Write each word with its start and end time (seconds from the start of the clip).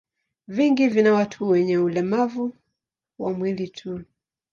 Vingi 0.47 0.87
vina 0.87 1.13
watu 1.13 1.47
wenye 1.49 1.77
ulemavu 1.77 2.53
wa 3.19 3.33
mwili 3.33 3.67
tu. 3.67 4.03